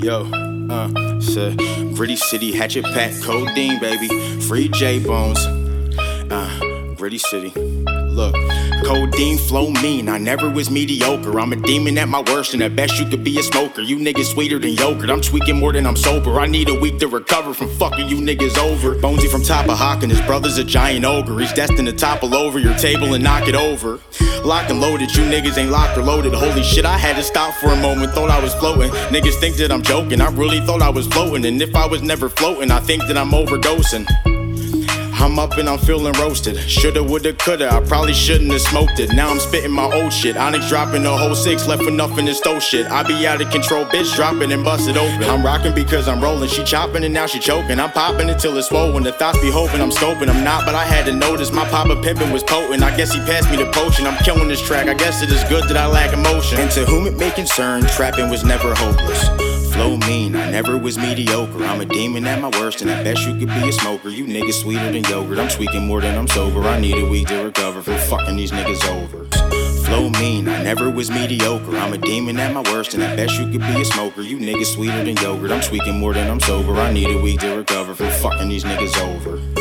Yo, 0.00 0.30
uh, 0.70 1.20
said 1.20 1.58
Gritty 1.96 2.14
City, 2.14 2.52
Hatchet 2.52 2.84
Pack, 2.84 3.10
Codiene, 3.14 3.80
baby. 3.80 4.08
Free 4.42 4.68
J 4.68 5.00
Bones. 5.00 5.38
Uh, 6.30 6.94
Gritty 6.96 7.18
City. 7.18 7.50
Look, 8.18 8.34
codeine 8.84 9.38
flow 9.38 9.70
mean. 9.70 10.08
I 10.08 10.18
never 10.18 10.48
was 10.48 10.70
mediocre. 10.70 11.40
I'm 11.40 11.52
a 11.52 11.56
demon 11.56 11.98
at 11.98 12.08
my 12.08 12.20
worst, 12.20 12.54
and 12.54 12.62
at 12.62 12.76
best 12.76 13.00
you 13.00 13.06
could 13.06 13.24
be 13.24 13.40
a 13.40 13.42
smoker. 13.42 13.82
You 13.82 13.96
niggas 13.96 14.32
sweeter 14.32 14.60
than 14.60 14.70
yogurt. 14.70 15.10
I'm 15.10 15.20
tweaking 15.20 15.56
more 15.56 15.72
than 15.72 15.84
I'm 15.84 15.96
sober. 15.96 16.38
I 16.38 16.46
need 16.46 16.68
a 16.68 16.78
week 16.78 17.00
to 17.00 17.08
recover 17.08 17.52
from 17.52 17.68
fucking 17.68 18.08
you 18.08 18.18
niggas 18.18 18.56
over. 18.56 18.94
Bonesy 18.94 19.28
from 19.28 19.42
top 19.42 19.68
of 19.68 19.78
Hawk, 19.78 20.04
and 20.04 20.12
his 20.12 20.20
brother's 20.22 20.58
a 20.58 20.64
giant 20.64 21.04
ogre. 21.04 21.40
He's 21.40 21.52
destined 21.52 21.88
to 21.88 21.92
topple 21.92 22.36
over 22.36 22.60
your 22.60 22.76
table 22.78 23.14
and 23.14 23.24
knock 23.24 23.48
it 23.48 23.56
over. 23.56 23.98
Locked 24.44 24.70
and 24.70 24.80
loaded, 24.80 25.14
you 25.14 25.24
niggas 25.24 25.58
ain't 25.58 25.70
locked 25.70 25.96
or 25.98 26.02
loaded. 26.02 26.34
Holy 26.34 26.62
shit, 26.62 26.84
I 26.84 26.98
had 26.98 27.16
to 27.16 27.22
stop 27.22 27.54
for 27.54 27.68
a 27.68 27.76
moment. 27.76 28.12
Thought 28.12 28.30
I 28.30 28.40
was 28.40 28.54
floating. 28.54 28.90
Niggas 29.10 29.38
think 29.40 29.56
that 29.56 29.70
I'm 29.70 29.82
joking. 29.82 30.20
I 30.20 30.30
really 30.30 30.60
thought 30.60 30.82
I 30.82 30.90
was 30.90 31.06
floating. 31.06 31.44
And 31.46 31.60
if 31.60 31.74
I 31.74 31.86
was 31.86 32.02
never 32.02 32.28
floating, 32.28 32.70
I 32.70 32.80
think 32.80 33.06
that 33.06 33.16
I'm 33.16 33.30
overdosing. 33.30 34.27
I'm 35.20 35.36
up 35.36 35.58
and 35.58 35.68
I'm 35.68 35.78
feeling 35.78 36.12
roasted. 36.12 36.56
Shoulda, 36.70 37.02
woulda, 37.02 37.32
coulda. 37.32 37.72
I 37.72 37.80
probably 37.80 38.14
shouldn't 38.14 38.52
have 38.52 38.60
smoked 38.60 39.00
it. 39.00 39.12
Now 39.12 39.30
I'm 39.30 39.40
spitting 39.40 39.72
my 39.72 39.90
old 39.92 40.12
shit. 40.12 40.36
Onyx 40.36 40.68
dropping 40.68 41.04
a 41.04 41.16
whole 41.16 41.34
six, 41.34 41.66
left 41.66 41.82
for 41.82 41.90
nothing 41.90 42.24
to 42.26 42.34
stove 42.34 42.62
shit. 42.62 42.86
I 42.86 43.02
be 43.02 43.26
out 43.26 43.40
of 43.40 43.50
control, 43.50 43.84
bitch, 43.84 44.14
dropping 44.14 44.52
and 44.52 44.62
bust 44.62 44.88
it 44.88 44.96
open. 44.96 45.24
I'm 45.24 45.44
rocking 45.44 45.74
because 45.74 46.06
I'm 46.06 46.22
rolling. 46.22 46.48
She 46.48 46.62
chopping 46.62 47.02
and 47.02 47.12
now 47.12 47.26
she 47.26 47.40
choking. 47.40 47.80
I'm 47.80 47.90
popping 47.90 48.30
until 48.30 48.56
it's 48.56 48.68
swollen. 48.68 49.02
The 49.02 49.12
thoughts 49.12 49.40
be 49.40 49.50
hoping 49.50 49.80
I'm 49.80 49.90
scoping. 49.90 50.28
I'm 50.28 50.44
not, 50.44 50.64
but 50.64 50.76
I 50.76 50.84
had 50.84 51.04
to 51.06 51.12
notice 51.12 51.52
my 51.52 51.68
papa 51.68 51.96
pimpin' 51.96 52.32
was 52.32 52.44
potent. 52.44 52.84
I 52.84 52.96
guess 52.96 53.12
he 53.12 53.18
passed 53.20 53.50
me 53.50 53.56
the 53.56 53.70
potion. 53.72 54.06
I'm 54.06 54.22
killing 54.24 54.46
this 54.46 54.60
track. 54.60 54.86
I 54.86 54.94
guess 54.94 55.22
it 55.22 55.32
is 55.32 55.42
good 55.44 55.64
that 55.64 55.76
I 55.76 55.88
lack 55.88 56.12
emotion. 56.12 56.60
And 56.60 56.70
to 56.72 56.84
whom 56.84 57.08
it 57.08 57.16
may 57.16 57.32
concern, 57.32 57.82
trapping 57.86 58.30
was 58.30 58.44
never 58.44 58.72
hopeless. 58.72 59.47
Flow 59.78 59.96
mean, 59.96 60.34
I 60.34 60.50
never 60.50 60.76
was 60.76 60.98
mediocre. 60.98 61.62
I'm 61.62 61.80
a 61.80 61.84
demon 61.84 62.26
at 62.26 62.42
my 62.42 62.48
worst, 62.58 62.82
and 62.82 62.90
I 62.90 63.00
bet 63.04 63.16
you 63.20 63.38
could 63.38 63.46
be 63.46 63.68
a 63.68 63.72
smoker. 63.72 64.08
You 64.08 64.24
niggas 64.24 64.62
sweeter 64.62 64.90
than 64.90 65.04
yogurt. 65.04 65.38
I'm 65.38 65.48
tweaking 65.48 65.86
more 65.86 66.00
than 66.00 66.18
I'm 66.18 66.26
sober. 66.26 66.62
I 66.62 66.80
need 66.80 66.98
a 66.98 67.08
week 67.08 67.28
to 67.28 67.44
recover 67.44 67.80
from 67.80 67.96
fucking 68.10 68.34
these 68.34 68.50
niggas 68.50 68.84
over. 68.90 69.24
Flow 69.86 70.10
mean, 70.10 70.48
I 70.48 70.64
never 70.64 70.90
was 70.90 71.12
mediocre. 71.12 71.76
I'm 71.76 71.92
a 71.92 71.98
demon 71.98 72.40
at 72.40 72.52
my 72.52 72.62
worst, 72.72 72.94
and 72.94 73.04
I 73.04 73.14
bet 73.14 73.30
you 73.38 73.44
could 73.52 73.60
be 73.60 73.80
a 73.80 73.84
smoker. 73.84 74.22
You 74.22 74.38
niggas 74.38 74.74
sweeter 74.74 75.04
than 75.04 75.16
yogurt. 75.18 75.52
I'm 75.52 75.60
tweaking 75.60 76.00
more 76.00 76.12
than 76.12 76.28
I'm 76.28 76.40
sober. 76.40 76.72
I 76.72 76.92
need 76.92 77.08
a 77.08 77.22
week 77.22 77.38
to 77.40 77.58
recover 77.58 77.94
from 77.94 78.10
fucking 78.10 78.48
these 78.48 78.64
niggas 78.64 79.00
over. 79.14 79.57